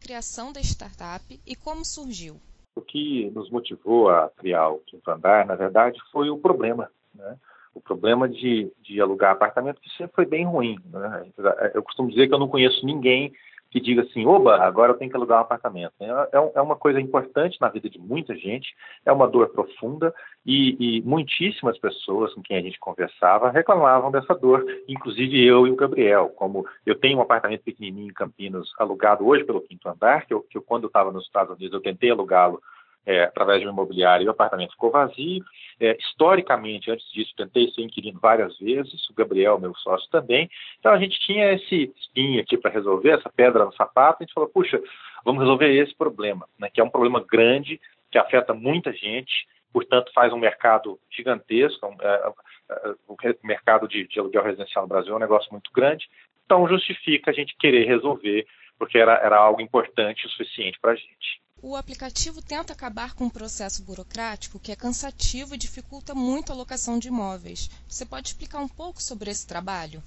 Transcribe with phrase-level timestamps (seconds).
[0.00, 2.36] criação da startup e como surgiu?
[2.74, 6.90] O que nos motivou a criar o Quinto Andar, na verdade, foi o problema.
[7.14, 7.36] Né?
[7.74, 10.78] O problema de, de alugar apartamento, que sempre foi bem ruim.
[10.86, 11.30] Né?
[11.74, 13.32] Eu costumo dizer que eu não conheço ninguém
[13.70, 15.92] que diga assim, oba, agora eu tenho que alugar um apartamento.
[16.00, 18.74] É, é, é uma coisa importante na vida de muita gente,
[19.06, 20.12] é uma dor profunda
[20.44, 25.70] e, e, muitíssimas pessoas com quem a gente conversava reclamavam dessa dor, inclusive eu e
[25.70, 26.30] o Gabriel.
[26.30, 30.42] Como eu tenho um apartamento pequenininho em Campinas, alugado hoje pelo quinto andar, que, eu,
[30.42, 32.60] que eu, quando estava nos Estados Unidos eu tentei alugá-lo
[33.06, 35.44] é, através de um imobiliário e o apartamento ficou vazio.
[35.78, 40.50] É, historicamente, antes disso, tentei ser inquilino várias vezes, o Gabriel, meu sócio, também.
[40.78, 44.34] Então a gente tinha esse espinho aqui para resolver, essa pedra no sapato, a gente
[44.34, 44.80] falou, puxa,
[45.24, 50.12] vamos resolver esse problema, né, que é um problema grande, que afeta muita gente, portanto
[50.12, 52.32] faz um mercado gigantesco, um, é,
[52.70, 56.08] é, o mercado de, de aluguel residencial no Brasil é um negócio muito grande,
[56.44, 58.46] então justifica a gente querer resolver,
[58.78, 61.40] porque era, era algo importante o suficiente para a gente.
[61.62, 66.54] O aplicativo tenta acabar com um processo burocrático que é cansativo e dificulta muito a
[66.54, 67.68] locação de imóveis.
[67.86, 70.02] Você pode explicar um pouco sobre esse trabalho?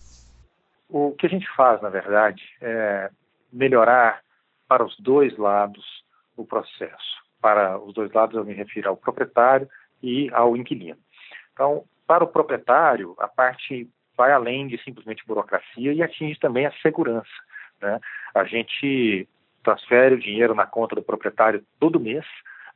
[0.89, 3.11] O que a gente faz, na verdade, é
[3.51, 4.21] melhorar
[4.67, 5.85] para os dois lados
[6.35, 7.21] o processo.
[7.39, 9.69] Para os dois lados, eu me refiro ao proprietário
[10.01, 10.97] e ao inquilino.
[11.53, 13.87] Então, para o proprietário, a parte
[14.17, 17.29] vai além de simplesmente burocracia e atinge também a segurança.
[17.79, 17.99] Né?
[18.33, 19.27] A gente
[19.63, 22.25] transfere o dinheiro na conta do proprietário todo mês,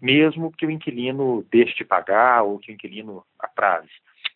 [0.02, 3.90] mesmo que o inquilino deixe de pagar ou que o inquilino atrase.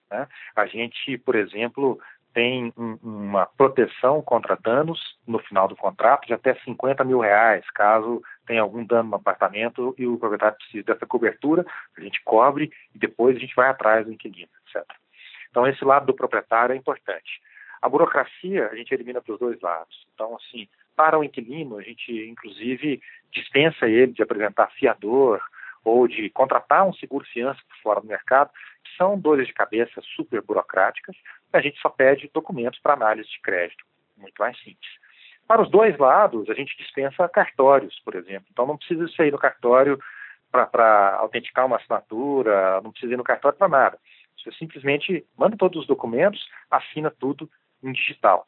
[0.10, 0.28] Né?
[0.56, 2.00] A gente, por exemplo,
[2.34, 7.70] tem um, uma proteção contra danos no final do contrato de até 50 mil reais,
[7.72, 11.66] caso tenha algum dano no apartamento e o proprietário precise dessa cobertura,
[11.98, 14.86] a gente cobre e depois a gente vai atrás do inquilino, etc.
[15.50, 17.42] Então, esse lado do proprietário é importante.
[17.82, 20.08] A burocracia a gente elimina para os dois lados.
[20.14, 25.42] Então, assim, para o inquilino, a gente, inclusive, dispensa ele de apresentar fiador
[25.84, 28.52] ou de contratar um seguro-fiança por fora do mercado,
[28.84, 31.16] que são dores de cabeça super burocráticas,
[31.54, 33.84] a gente só pede documentos para análise de crédito,
[34.18, 34.90] muito mais simples.
[35.48, 38.48] Para os dois lados, a gente dispensa cartórios, por exemplo.
[38.52, 40.00] Então, não precisa sair no cartório
[40.52, 44.00] para autenticar uma assinatura, não precisa ir no cartório para nada.
[44.38, 47.50] Você simplesmente manda todos os documentos, assina tudo
[47.84, 48.48] em digital.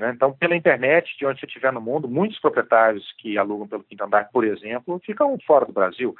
[0.00, 0.12] Né?
[0.14, 4.02] Então, pela internet, de onde você estiver no mundo, muitos proprietários que alugam pelo quinto
[4.02, 6.16] andar, por exemplo, ficam fora do Brasil.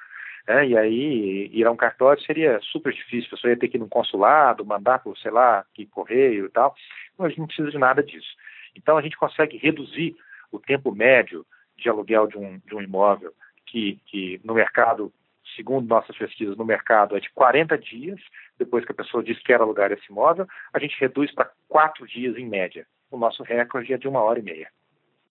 [0.47, 0.69] Né?
[0.69, 3.29] E aí, ir a um cartório seria super difícil.
[3.29, 6.51] A pessoa ia ter que ir num consulado, mandar por, sei lá, que correio e
[6.51, 6.75] tal.
[7.15, 8.29] Então, a gente não precisa de nada disso.
[8.77, 10.15] Então, a gente consegue reduzir
[10.53, 11.47] o tempo médio
[11.79, 13.33] de aluguel de um, de um imóvel,
[13.65, 15.11] que, que no mercado,
[15.57, 18.21] segundo nossas pesquisas no mercado, é de 40 dias,
[18.59, 22.07] depois que a pessoa diz que quer alugar esse imóvel, a gente reduz para 4
[22.07, 24.69] dias em média o nosso recorde é de uma hora e meia.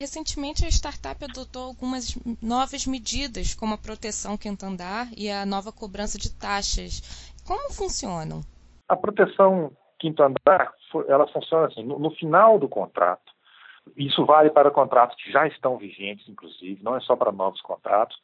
[0.02, 5.74] Recentemente, a startup adotou algumas novas medidas, como a proteção quinto andar e a nova
[5.74, 7.34] cobrança de taxas.
[7.46, 8.42] Como funcionam?
[8.88, 10.74] A proteção quinto andar,
[11.08, 13.34] ela funciona assim, no, final do contrato,
[13.98, 18.18] isso vale para contratos que já estão vigentes, inclusive, não é só para novos contratos,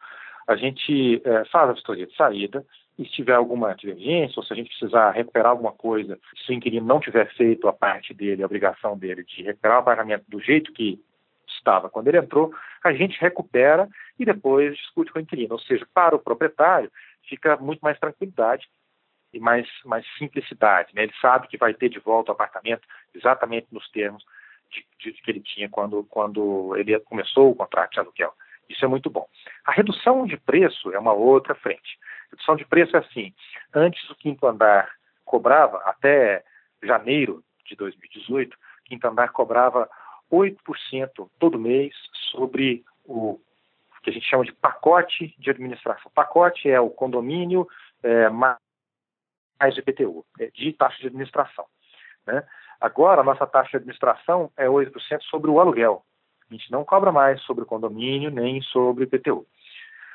[0.47, 2.65] a gente é, faz a vistoria de saída,
[2.97, 6.53] e se tiver alguma divergência, ou se a gente precisar recuperar alguma coisa, se o
[6.53, 10.39] inquilino não tiver feito a parte dele, a obrigação dele de recuperar o pagamento do
[10.39, 10.99] jeito que
[11.47, 15.53] estava quando ele entrou, a gente recupera e depois discute com o inquilino.
[15.53, 16.91] Ou seja, para o proprietário,
[17.27, 18.67] fica muito mais tranquilidade
[19.33, 20.93] e mais, mais simplicidade.
[20.95, 21.03] Né?
[21.03, 24.23] Ele sabe que vai ter de volta o apartamento exatamente nos termos
[24.71, 28.33] de, de, que ele tinha quando, quando ele começou o contrato de aluguel.
[28.69, 29.27] Isso é muito bom.
[29.65, 31.99] A redução de preço é uma outra frente.
[32.31, 33.33] Redução de preço é assim:
[33.73, 34.89] antes o quinto andar
[35.23, 36.43] cobrava, até
[36.83, 39.89] janeiro de 2018, o quinto andar cobrava
[40.31, 41.93] 8% todo mês
[42.31, 43.39] sobre o
[44.05, 46.11] que a gente chama de pacote de administração.
[46.13, 47.67] Pacote é o condomínio
[48.03, 48.57] é, mais
[49.77, 51.65] IPTU, é, de taxa de administração.
[52.25, 52.43] Né?
[52.79, 56.03] Agora, a nossa taxa de administração é 8% sobre o aluguel.
[56.49, 59.47] A gente não cobra mais sobre o condomínio nem sobre o IPTU.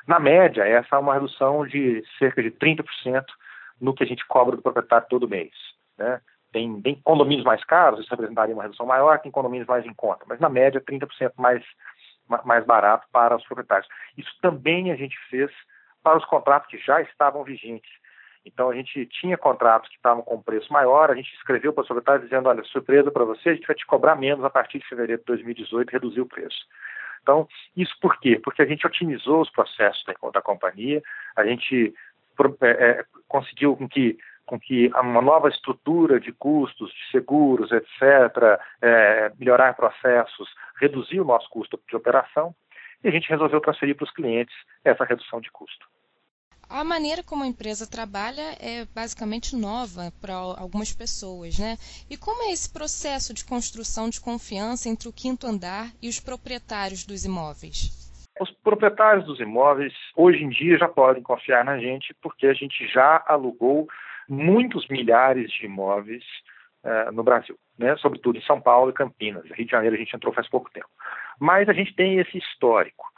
[0.07, 3.25] Na média, essa é uma redução de cerca de 30%
[3.79, 5.51] no que a gente cobra do proprietário todo mês.
[5.97, 6.21] Né?
[6.51, 10.25] Tem, tem, condomínios mais caros, isso representaria uma redução maior, tem condomínios mais em conta,
[10.27, 11.63] mas na média 30% mais,
[12.43, 13.87] mais barato para os proprietários.
[14.17, 15.49] Isso também a gente fez
[16.03, 17.89] para os contratos que já estavam vigentes.
[18.45, 21.87] Então a gente tinha contratos que estavam com preço maior, a gente escreveu para os
[21.87, 24.87] proprietários dizendo, olha, surpresa para você, a gente vai te cobrar menos a partir de
[24.87, 26.65] fevereiro de 2018 reduzir o preço.
[27.21, 28.39] Então, isso por quê?
[28.43, 31.01] Porque a gente otimizou os processos da, da companhia,
[31.35, 31.93] a gente
[32.61, 38.59] é, é, conseguiu com que, com que uma nova estrutura de custos, de seguros, etc.,
[38.81, 42.55] é, melhorar processos, reduzir o nosso custo de operação,
[43.03, 45.87] e a gente resolveu transferir para os clientes essa redução de custo.
[46.73, 51.75] A maneira como a empresa trabalha é basicamente nova para algumas pessoas, né?
[52.09, 56.21] E como é esse processo de construção de confiança entre o quinto andar e os
[56.21, 57.91] proprietários dos imóveis?
[58.39, 62.87] Os proprietários dos imóveis, hoje em dia, já podem confiar na gente, porque a gente
[62.87, 63.85] já alugou
[64.29, 66.23] muitos milhares de imóveis
[66.85, 67.97] uh, no Brasil, né?
[67.97, 69.43] sobretudo em São Paulo e Campinas.
[69.51, 70.87] Rio de Janeiro a gente entrou faz pouco tempo.
[71.37, 73.11] Mas a gente tem esse histórico.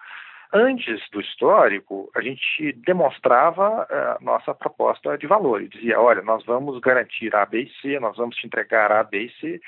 [0.55, 6.21] Antes do histórico, a gente demonstrava a uh, nossa proposta de valor e dizia: olha,
[6.21, 9.59] nós vamos garantir A, B e C, nós vamos te entregar A, B e C,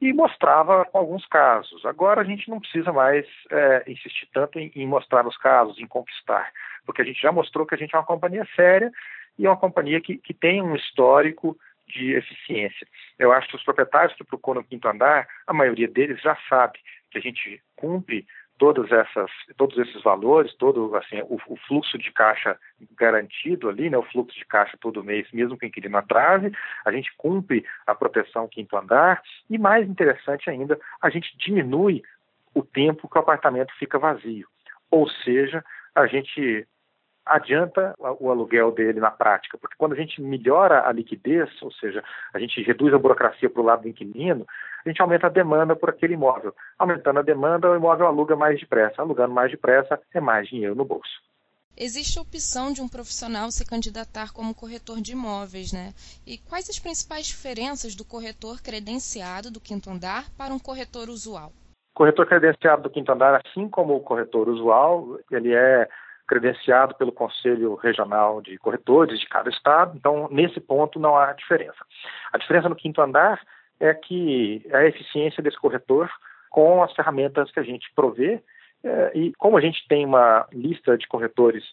[0.00, 1.84] e mostrava alguns casos.
[1.84, 5.88] Agora a gente não precisa mais é, insistir tanto em, em, mostrar os casos, em
[5.88, 6.52] conquistar,
[6.86, 8.92] porque a gente já mostrou que a gente é uma companhia séria
[9.36, 11.58] e é uma companhia que, que tem um histórico
[11.88, 12.86] de eficiência.
[13.18, 16.78] Eu acho que os proprietários que procuram o quinto andar, a maioria deles já sabe
[17.10, 18.24] que a gente cumpre
[18.58, 22.58] todas essas, todos esses valores, todo assim, o, o, fluxo de caixa
[22.96, 26.52] garantido ali, né, o fluxo de caixa todo mês, mesmo que o inquilino atrase,
[26.84, 32.02] a gente cumpre a proteção quinto andar e mais interessante ainda, a gente diminui
[32.54, 34.48] o tempo que o apartamento fica vazio.
[34.90, 35.64] Ou seja,
[35.94, 36.66] a gente
[37.28, 42.02] adianta o aluguel dele na prática, porque quando a gente melhora a liquidez, ou seja,
[42.32, 44.46] a gente reduz a burocracia para o lado do inquilino,
[44.84, 46.54] a gente aumenta a demanda por aquele imóvel.
[46.78, 49.02] Aumentando a demanda, o imóvel aluga mais depressa.
[49.02, 51.28] Alugando mais depressa, é mais dinheiro no bolso.
[51.80, 55.94] Existe a opção de um profissional se candidatar como corretor de imóveis, né?
[56.26, 61.52] E quais as principais diferenças do corretor credenciado do quinto andar para um corretor usual?
[61.94, 65.88] O corretor credenciado do quinto andar, assim como o corretor usual, ele é
[66.28, 71.78] credenciado pelo Conselho Regional de Corretores de cada estado, então nesse ponto não há diferença.
[72.30, 73.40] A diferença no quinto andar
[73.80, 76.10] é que a eficiência desse corretor
[76.50, 78.42] com as ferramentas que a gente provê
[78.84, 81.64] é, e como a gente tem uma lista de corretores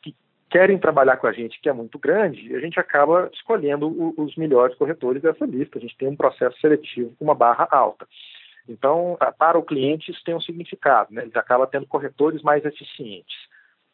[0.00, 0.14] que
[0.48, 4.36] querem trabalhar com a gente que é muito grande, a gente acaba escolhendo o, os
[4.36, 5.78] melhores corretores dessa lista.
[5.78, 8.06] A gente tem um processo seletivo com uma barra alta.
[8.68, 11.22] Então, para o cliente, isso tem um significado, né?
[11.22, 13.36] ele acaba tendo corretores mais eficientes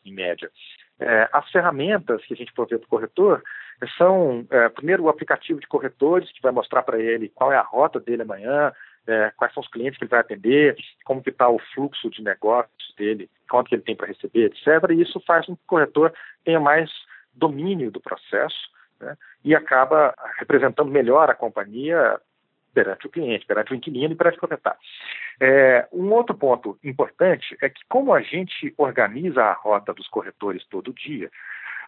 [0.05, 0.51] em média.
[1.01, 3.43] É, as ferramentas que a gente provê para o corretor
[3.97, 7.63] são, é, primeiro, o aplicativo de corretores, que vai mostrar para ele qual é a
[7.63, 8.73] rota dele amanhã,
[9.07, 12.23] é, quais são os clientes que ele vai atender, como que está o fluxo de
[12.23, 14.91] negócios dele, quanto que ele tem para receber, etc.
[14.91, 16.13] E isso faz com que o corretor
[16.45, 16.91] tenha mais
[17.35, 18.71] domínio do processo
[19.01, 22.21] né, e acaba representando melhor a companhia
[22.73, 24.79] perante o cliente, perante o inquilino e perante o proprietário.
[25.41, 30.65] É, um outro ponto importante é que, como a gente organiza a rota dos corretores
[30.69, 31.31] todo dia,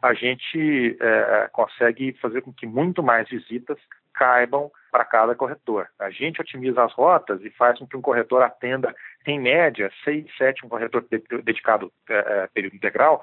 [0.03, 3.79] a gente é, consegue fazer com que muito mais visitas
[4.13, 5.89] caibam para cada corretor.
[5.99, 8.95] A gente otimiza as rotas e faz com que um corretor atenda,
[9.27, 11.05] em média, seis, sete, um corretor
[11.43, 13.23] dedicado é, é, período integral,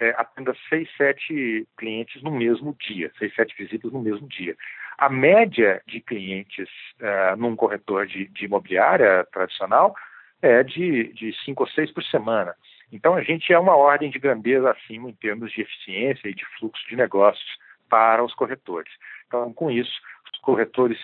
[0.00, 4.56] é, atenda seis, sete clientes no mesmo dia, seis, sete visitas no mesmo dia.
[5.00, 6.68] A média de clientes
[7.00, 9.94] uh, num corretor de, de, imobiliária tradicional
[10.42, 12.54] é de, de cinco ou seis por semana.
[12.92, 16.44] Então, a gente é uma ordem de grandeza acima em termos de eficiência e de
[16.58, 17.48] fluxo de negócios
[17.88, 18.92] para os corretores.
[19.26, 19.90] Então, com isso,
[20.30, 20.98] os corretores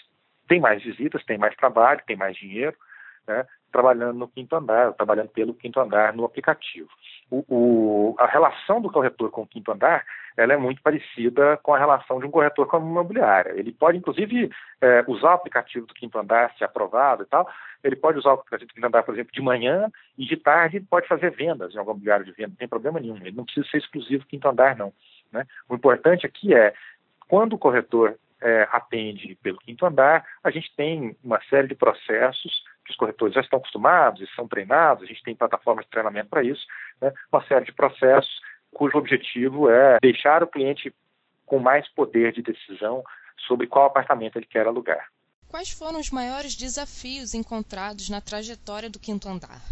[0.46, 2.76] têm mais visitas, têm mais trabalho, têm mais dinheiro,
[3.26, 6.88] né, trabalhando no quinto andar, trabalhando pelo quinto andar no aplicativo.
[7.30, 10.02] O, o, a relação do corretor com o quinto andar
[10.36, 13.52] ela é muito parecida com a relação de um corretor com a imobiliária.
[13.56, 17.48] Ele pode, inclusive, é, usar o aplicativo do quinto andar, se aprovado e tal.
[17.82, 20.80] Ele pode usar o aplicativo do quinto andar, por exemplo, de manhã e de tarde
[20.80, 23.16] pode fazer vendas em algum imobiliário de venda, não tem problema nenhum.
[23.16, 24.92] Ele não precisa ser exclusivo do quinto andar, não.
[25.32, 25.46] Né?
[25.68, 26.74] O importante aqui é,
[27.28, 32.62] quando o corretor é, atende pelo quinto andar, a gente tem uma série de processos
[32.86, 36.30] que os corretores já estão acostumados e são treinados, a gente tem plataformas de treinamento
[36.30, 36.64] para isso,
[37.00, 37.12] né?
[37.32, 38.40] uma série de processos
[38.72, 40.94] cujo objetivo é deixar o cliente
[41.44, 43.02] com mais poder de decisão
[43.46, 45.06] sobre qual apartamento ele quer alugar.
[45.48, 49.62] Quais foram os maiores desafios encontrados na trajetória do quinto andar?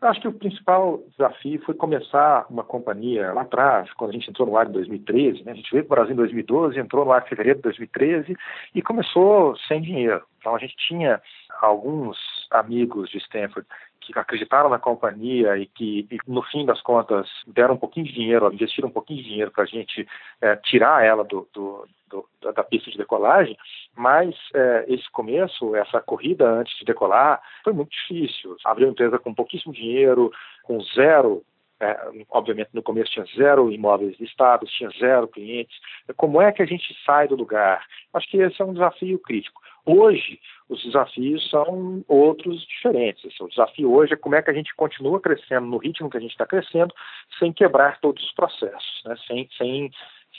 [0.00, 4.46] Acho que o principal desafio foi começar uma companhia lá atrás, quando a gente entrou
[4.46, 5.42] no ar em 2013.
[5.44, 5.52] Né?
[5.52, 8.36] A gente veio para o Brasil em 2012, entrou no ar em fevereiro de 2013
[8.74, 10.22] e começou sem dinheiro.
[10.38, 11.22] Então a gente tinha
[11.60, 12.18] alguns
[12.50, 13.66] amigos de Stanford
[14.00, 18.12] que acreditaram na companhia e que, e, no fim das contas, deram um pouquinho de
[18.12, 20.06] dinheiro, investiram um pouquinho de dinheiro para a gente
[20.40, 23.56] é, tirar ela do, do, do, da pista de decolagem,
[23.96, 28.56] mas é, esse começo, essa corrida antes de decolar, foi muito difícil.
[28.64, 30.30] Abriu uma empresa com pouquíssimo dinheiro,
[30.64, 31.42] com zero
[31.84, 35.76] é, obviamente no começo tinha zero imóveis listados, tinha zero clientes.
[36.16, 37.84] Como é que a gente sai do lugar?
[38.12, 39.60] Acho que esse é um desafio crítico.
[39.86, 43.38] Hoje, os desafios são outros diferentes.
[43.38, 46.20] O desafio hoje é como é que a gente continua crescendo no ritmo que a
[46.20, 46.94] gente está crescendo,
[47.38, 49.14] sem quebrar todos os processos, né?
[49.26, 49.90] sem, sem,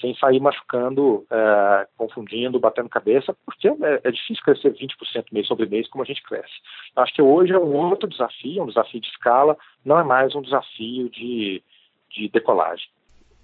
[0.02, 5.66] sem sair machucando, é, confundindo, batendo cabeça, porque é, é, difícil crescer 20% mês sobre
[5.66, 6.54] mês como a gente cresce.
[6.96, 10.42] Acho que hoje é um outro desafio, um desafio de escala, não é mais um
[10.42, 11.64] desafio de,
[12.10, 12.88] de decolagem.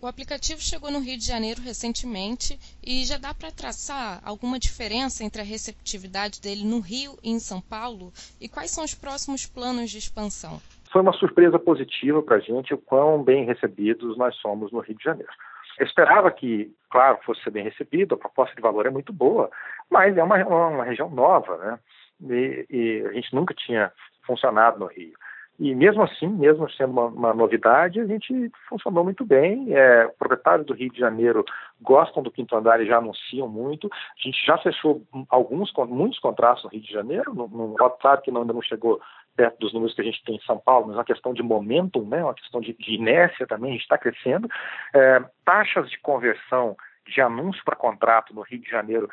[0.02, 5.24] O aplicativo chegou no Rio de Janeiro recentemente e já dá para traçar alguma diferença
[5.24, 8.12] entre a receptividade dele no Rio e em São Paulo?
[8.42, 10.60] E quais são os próximos planos de expansão?
[10.92, 14.98] Foi uma surpresa positiva para a gente o quão bem recebidos nós somos no Rio
[14.98, 15.32] de Janeiro.
[15.80, 19.50] Eu esperava que, claro, fosse ser bem recebido, a proposta de valor é muito boa,
[19.90, 21.80] mas é uma, uma região nova, né?
[22.30, 23.92] E, e a gente nunca tinha
[24.24, 25.14] funcionado no Rio.
[25.62, 29.72] E mesmo assim, mesmo sendo uma, uma novidade, a gente funcionou muito bem.
[29.72, 31.46] É, proprietários do Rio de Janeiro
[31.80, 33.88] gostam do quinto andar e já anunciam muito.
[33.94, 37.36] A gente já fechou alguns, muitos contratos no Rio de Janeiro.
[37.36, 39.00] No, no claro que não, ainda não chegou
[39.36, 41.44] perto dos números que a gente tem em São Paulo, mas é uma questão de
[41.44, 42.24] momentum, né?
[42.24, 44.50] uma questão de, de inércia também, a gente está crescendo.
[44.96, 46.76] É, taxas de conversão
[47.06, 49.08] de anúncio para contrato no Rio de Janeiro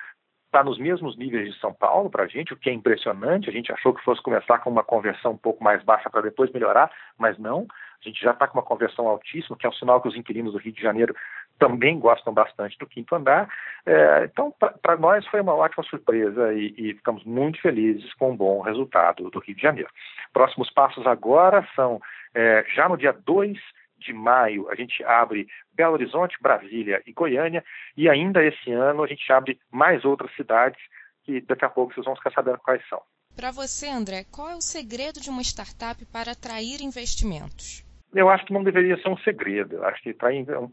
[0.49, 3.49] está nos mesmos níveis de São Paulo para a gente, o que é impressionante.
[3.49, 6.51] A gente achou que fosse começar com uma conversão um pouco mais baixa para depois
[6.51, 7.67] melhorar, mas não.
[8.01, 10.53] A gente já está com uma conversão altíssima, que é um sinal que os inquilinos
[10.53, 11.15] do Rio de Janeiro
[11.59, 13.49] também gostam bastante do quinto andar.
[13.85, 18.37] É, então, para nós foi uma ótima surpresa e, e, ficamos muito felizes com o
[18.37, 19.91] bom resultado do Rio de Janeiro.
[20.33, 22.01] Próximos passos agora são,
[22.35, 23.59] é, já no dia 2
[23.99, 27.65] de maio, a gente abre Belo Horizonte, Brasília e Goiânia,
[27.97, 30.81] e ainda esse ano a gente abre mais outras cidades
[31.25, 33.01] que daqui a pouco vocês vão ficar sabendo quais são.
[33.37, 37.85] Para você, André, qual é o segredo de uma startup para atrair investimentos?
[38.15, 39.77] Eu acho que não deveria ser um segredo.
[39.77, 40.17] Eu acho que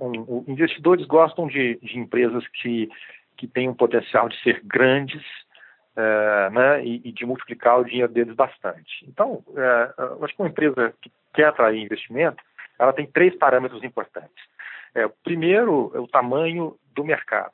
[0.02, 2.90] um, um, investidores gostam de, de, empresas que,
[3.38, 5.22] que têm um potencial de ser grandes
[5.96, 9.06] uh, né, e, e, de multiplicar o dinheiro deles bastante.
[9.08, 12.42] Então, uh, eu acho que uma empresa que quer atrair investimento,
[12.80, 14.44] ela tem três parâmetros importantes.
[14.94, 17.54] É, primeiro é o tamanho do mercado,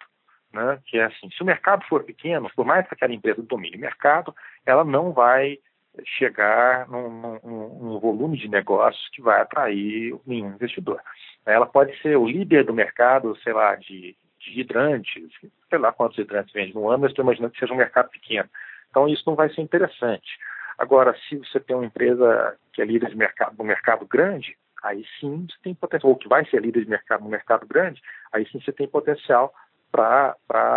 [0.53, 0.79] né?
[0.85, 3.79] que é assim, se o mercado for pequeno, por mais que aquela empresa domine o
[3.79, 4.35] mercado,
[4.65, 5.57] ela não vai
[6.05, 11.01] chegar num, num, num, volume de negócios que vai atrair nenhum investidor.
[11.45, 15.23] Ela pode ser o líder do mercado, sei lá, de, de hidrantes,
[15.69, 18.49] sei lá quantos hidrantes vende no ano, mas estou imaginando que seja um mercado pequeno.
[18.89, 20.37] Então isso não vai ser interessante.
[20.77, 25.05] Agora, se você tem uma empresa que é líder de mercado, no mercado grande, aí
[25.19, 28.47] sim você tem potencial, ou que vai ser líder de mercado no mercado grande, aí
[28.49, 29.53] sim você tem potencial
[29.91, 30.35] para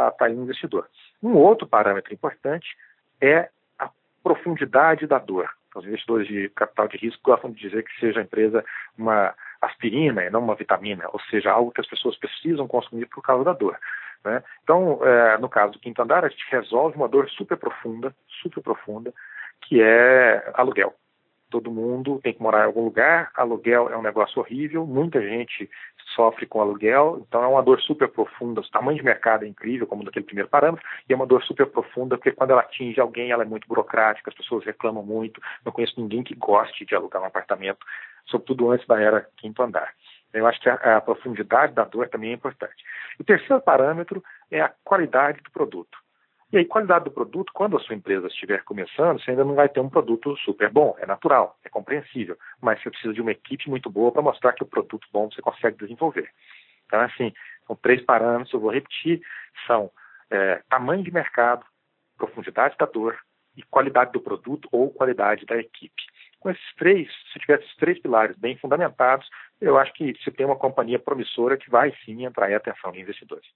[0.08, 0.88] atrair um investidor.
[1.22, 2.76] Um outro parâmetro importante
[3.20, 3.88] é a
[4.22, 5.48] profundidade da dor.
[5.74, 8.64] Os investidores de capital de risco gostam de dizer que seja a empresa
[8.96, 13.22] uma aspirina e não uma vitamina, ou seja, algo que as pessoas precisam consumir por
[13.22, 13.78] causa da dor.
[14.24, 14.42] Né?
[14.62, 18.62] Então, é, no caso do quinto andar, a gente resolve uma dor super profunda, super
[18.62, 19.12] profunda,
[19.62, 20.94] que é aluguel
[21.54, 25.70] todo mundo tem que morar em algum lugar, aluguel é um negócio horrível, muita gente
[26.16, 29.86] sofre com aluguel, então é uma dor super profunda, o tamanho de mercado é incrível,
[29.86, 33.30] como daquele primeiro parâmetro, e é uma dor super profunda, porque quando ela atinge alguém,
[33.30, 37.22] ela é muito burocrática, as pessoas reclamam muito, não conheço ninguém que goste de alugar
[37.22, 37.86] um apartamento,
[38.26, 39.94] sobretudo antes da era quinto andar.
[40.32, 42.82] Eu acho que a, a profundidade da dor também é importante.
[43.16, 46.03] O terceiro parâmetro é a qualidade do produto.
[46.54, 49.68] E aí, qualidade do produto, quando a sua empresa estiver começando, você ainda não vai
[49.68, 53.68] ter um produto super bom, é natural, é compreensível, mas você precisa de uma equipe
[53.68, 56.30] muito boa para mostrar que o produto bom você consegue desenvolver.
[56.86, 57.32] Então, assim,
[57.66, 59.20] são três parâmetros, eu vou repetir,
[59.66, 59.90] são
[60.30, 61.66] é, tamanho de mercado,
[62.16, 63.18] profundidade da dor
[63.56, 66.04] e qualidade do produto ou qualidade da equipe.
[66.38, 69.28] Com esses três, se tiver esses três pilares bem fundamentados,
[69.60, 73.00] eu acho que você tem uma companhia promissora que vai sim atrair a atenção de
[73.00, 73.48] investidores.